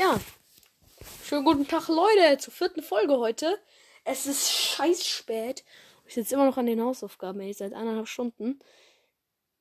Ja. 0.00 0.18
Schönen 1.26 1.44
guten 1.44 1.68
Tag, 1.68 1.88
Leute, 1.88 2.38
zur 2.38 2.54
vierten 2.54 2.82
Folge 2.82 3.18
heute. 3.18 3.58
Es 4.02 4.24
ist 4.24 4.50
scheiß 4.50 5.06
spät. 5.06 5.62
Ich 6.06 6.14
sitze 6.14 6.36
immer 6.36 6.46
noch 6.46 6.56
an 6.56 6.64
den 6.64 6.80
Hausaufgaben, 6.80 7.38
ey, 7.40 7.52
seit 7.52 7.74
eineinhalb 7.74 8.08
Stunden. 8.08 8.60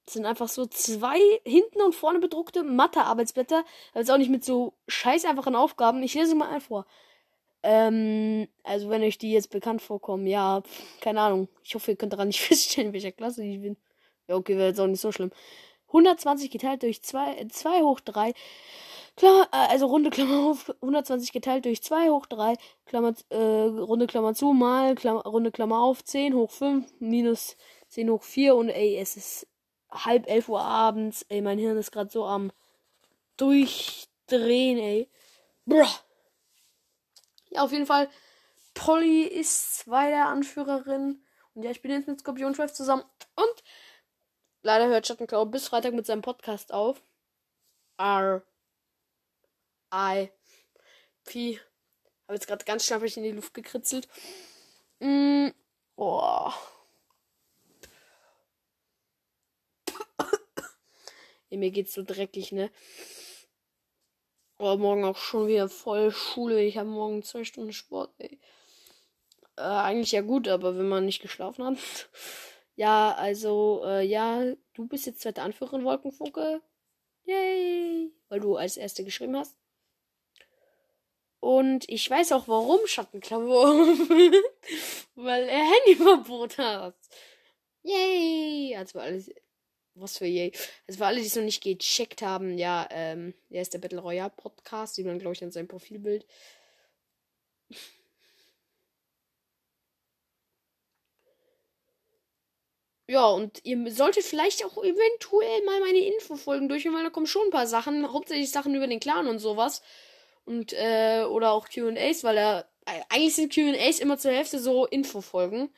Es 0.08 0.14
sind 0.14 0.26
einfach 0.26 0.48
so 0.48 0.66
zwei 0.66 1.20
hinten 1.44 1.82
und 1.82 1.94
vorne 1.94 2.20
bedruckte 2.20 2.64
Mathe-Arbeitsblätter. 2.64 3.66
Jetzt 3.94 4.10
auch 4.10 4.18
nicht 4.18 4.32
mit 4.32 4.46
so 4.46 4.76
scheiß 4.88 5.26
einfachen 5.26 5.58
Aufgaben. 5.58 6.02
Ich 6.04 6.14
lese 6.14 6.36
mal 6.36 6.48
ein 6.48 6.62
vor. 6.62 6.86
Ähm, 7.62 8.48
also 8.64 8.90
wenn 8.90 9.04
euch 9.04 9.18
die 9.18 9.34
jetzt 9.34 9.50
bekannt 9.50 9.82
vorkommen, 9.82 10.26
ja, 10.26 10.64
keine 11.02 11.20
Ahnung. 11.20 11.50
Ich 11.66 11.76
hoffe, 11.76 11.92
ihr 11.92 11.98
könnt 11.98 12.14
daran 12.14 12.30
nicht 12.30 12.40
feststellen, 12.48 12.94
welcher 12.94 13.12
Klasse 13.12 13.44
ich 13.44 13.60
bin. 13.60 13.76
Ja, 14.30 14.36
okay, 14.36 14.56
wäre 14.56 14.70
jetzt 14.70 14.80
auch 14.80 14.88
nicht 14.88 15.02
so 15.02 15.12
schlimm. 15.12 15.32
120 15.88 16.50
geteilt 16.50 16.84
durch 16.84 17.02
2, 17.02 17.46
2 17.50 17.82
hoch 17.82 18.00
3. 18.00 18.34
Klammer, 19.20 19.50
äh, 19.52 19.68
also 19.70 19.86
runde 19.88 20.10
Klammer 20.10 20.50
auf, 20.50 20.74
120 20.82 21.34
geteilt 21.34 21.66
durch 21.66 21.84
2 21.84 22.10
hoch 22.10 22.26
3, 22.26 22.56
Klammer, 22.86 23.14
äh, 23.30 23.36
runde 23.38 24.08
Klammer 24.08 24.34
zu, 24.34 24.54
mal, 24.54 24.96
Klammer, 24.96 25.24
runde 25.26 25.52
Klammer 25.52 25.80
auf, 25.82 26.06
10 26.06 26.34
hoch 26.34 26.50
5, 26.52 26.90
minus 27.00 27.58
10 27.90 28.10
hoch 28.10 28.24
4 28.24 28.56
und 28.56 28.70
ey, 28.70 28.98
es 28.98 29.18
ist 29.18 29.48
halb 29.92 30.26
11 30.30 30.48
Uhr 30.48 30.62
abends, 30.62 31.26
ey, 31.28 31.42
mein 31.42 31.60
Hirn 31.60 31.78
ist 31.78 31.92
gerade 31.92 32.10
so 32.10 32.26
am 32.26 32.52
durchdrehen, 33.36 34.78
ey. 34.78 35.10
Bruh. 35.66 35.86
Ja, 37.50 37.64
auf 37.64 37.74
jeden 37.74 37.86
Fall, 37.88 38.10
Polly 38.74 39.24
ist 39.24 39.80
zweite 39.80 40.22
Anführerin 40.22 41.22
und 41.56 41.64
ja, 41.64 41.72
ich 41.72 41.82
bin 41.82 41.92
jetzt 41.92 42.08
mit 42.08 42.22
Skorpion 42.22 42.56
12 42.56 42.72
zusammen 42.72 43.04
und 43.36 43.64
leider 44.62 44.88
hört 44.88 45.08
Schattenklau 45.08 45.44
bis 45.46 45.68
Freitag 45.68 45.94
mit 45.94 46.06
seinem 46.06 46.22
Podcast 46.22 46.72
auf. 46.72 47.04
R. 47.98 48.44
I. 49.94 50.30
P. 51.26 51.60
Habe 52.28 52.36
jetzt 52.36 52.48
gerade 52.48 52.66
ganz 52.66 52.86
schnappig 52.86 53.18
in 53.18 53.24
die 53.24 53.32
Luft 53.32 53.54
gekritzelt. 53.54 54.08
Mm, 55.00 55.50
oh. 55.96 56.52
Mir 61.50 61.72
geht's 61.72 61.94
so 61.94 62.04
dreckig, 62.04 62.52
ne? 62.52 62.72
Oh, 64.60 64.76
morgen 64.78 65.04
auch 65.04 65.18
schon 65.18 65.48
wieder 65.48 65.68
voll 65.68 66.12
Schule. 66.12 66.62
Ich 66.64 66.78
habe 66.78 66.90
morgen 66.90 67.24
zwei 67.24 67.44
Stunden 67.44 67.74
Sport, 67.74 68.14
ey. 68.18 68.40
Äh, 69.58 69.62
eigentlich 69.62 70.12
ja 70.12 70.22
gut, 70.22 70.48
aber 70.48 70.78
wenn 70.78 70.88
man 70.88 71.06
nicht 71.06 71.22
geschlafen 71.22 71.66
hat. 71.66 71.78
ja, 72.76 73.14
also, 73.14 73.84
äh, 73.86 74.06
ja, 74.06 74.54
du 74.74 74.88
bist 74.88 75.06
jetzt 75.06 75.22
zweite 75.22 75.42
Anführerin, 75.42 75.84
Wolkenfunke. 75.84 76.62
Yay! 77.24 78.12
Weil 78.30 78.40
du 78.40 78.56
als 78.56 78.78
erste 78.78 79.04
geschrieben 79.04 79.38
hast. 79.38 79.58
Und 81.50 81.90
ich 81.90 82.08
weiß 82.08 82.34
auch 82.34 82.48
warum 82.48 82.86
Schattenklammer. 82.86 83.48
Weil 85.16 85.50
er 85.50 85.66
Handyverbot 85.66 86.60
hat. 86.60 86.96
Yay! 87.82 88.76
Also 88.78 89.00
alle, 89.00 89.24
was 89.96 90.20
für 90.20 90.28
yay. 90.28 90.52
Also 90.88 91.00
für 91.00 91.08
alle, 91.08 91.20
die 91.20 91.26
es 91.26 91.36
noch 91.36 91.42
nicht 91.42 91.64
gecheckt 91.64 92.22
haben, 92.22 92.60
ja, 92.60 92.88
ähm, 92.92 93.34
der 93.50 93.64
ist 93.64 93.74
der 93.74 93.80
Battle 93.80 94.00
Royale 94.00 94.30
Podcast, 94.30 94.94
sieht 94.94 95.08
man, 95.08 95.18
glaube 95.18 95.34
ich, 95.34 95.44
an 95.44 95.52
seinem 95.52 95.68
Profilbild. 95.68 96.24
Ja, 103.08 103.26
und 103.26 103.66
ihr 103.66 103.92
solltet 103.92 104.24
vielleicht 104.24 104.64
auch 104.64 104.78
eventuell 104.84 105.66
mal 105.66 105.80
meine 105.80 105.98
Infofolgen 105.98 106.70
durchhören, 106.70 106.96
weil 106.96 107.06
da 107.06 107.10
kommen 107.10 107.26
schon 107.26 107.48
ein 107.48 107.50
paar 107.50 107.66
Sachen, 107.66 108.14
hauptsächlich 108.14 108.52
Sachen 108.52 108.76
über 108.76 108.86
den 108.86 109.00
Clan 109.00 109.26
und 109.28 109.40
sowas. 109.40 109.82
Und, 110.50 110.74
äh, 110.74 111.26
oder 111.30 111.52
auch 111.52 111.70
QAs, 111.70 112.24
weil 112.24 112.38
er, 112.38 112.66
äh, 112.88 113.02
eigentlich 113.10 113.36
sind 113.36 113.54
QAs 113.54 114.00
immer 114.00 114.18
zur 114.18 114.32
Hälfte 114.32 114.58
so 114.58 114.88
Infofolgen. 114.88 115.70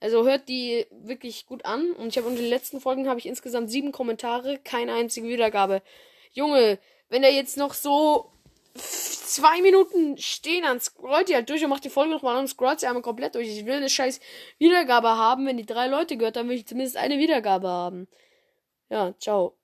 Also 0.00 0.26
hört 0.26 0.48
die 0.48 0.84
wirklich 0.90 1.46
gut 1.46 1.64
an. 1.64 1.92
Und 1.92 2.08
ich 2.08 2.18
habe 2.18 2.26
unter 2.26 2.42
den 2.42 2.50
letzten 2.50 2.80
Folgen 2.80 3.08
habe 3.08 3.20
ich 3.20 3.26
insgesamt 3.26 3.70
sieben 3.70 3.92
Kommentare, 3.92 4.58
keine 4.58 4.94
einzige 4.94 5.28
Wiedergabe. 5.28 5.80
Junge, 6.32 6.80
wenn 7.08 7.22
er 7.22 7.30
jetzt 7.30 7.56
noch 7.56 7.72
so 7.72 8.32
zwei 8.74 9.62
Minuten 9.62 10.18
stehen, 10.18 10.64
dann 10.64 10.80
scrollt 10.80 11.30
ihr 11.30 11.36
halt 11.36 11.48
durch 11.48 11.62
und 11.62 11.70
macht 11.70 11.84
die 11.84 11.90
Folge 11.90 12.10
nochmal 12.10 12.38
und 12.38 12.48
scrollt 12.48 12.80
sie 12.80 12.88
einmal 12.88 13.02
komplett 13.02 13.36
durch. 13.36 13.46
Ich 13.46 13.64
will 13.64 13.74
eine 13.74 13.88
scheiß 13.88 14.18
Wiedergabe 14.58 15.10
haben. 15.10 15.46
Wenn 15.46 15.56
die 15.56 15.66
drei 15.66 15.86
Leute 15.86 16.16
gehört, 16.16 16.34
dann 16.34 16.48
will 16.48 16.56
ich 16.56 16.66
zumindest 16.66 16.96
eine 16.96 17.18
Wiedergabe 17.18 17.68
haben. 17.68 18.08
Ja, 18.90 19.14
ciao. 19.20 19.54